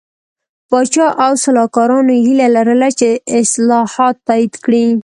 پاچا 0.69 1.07
او 1.23 1.31
سلاکارانو 1.43 2.11
یې 2.17 2.21
هیله 2.27 2.47
لرله 2.55 2.89
چې 2.99 3.09
اصلاحات 3.41 4.15
تایید 4.27 4.53
کړي. 4.63 4.85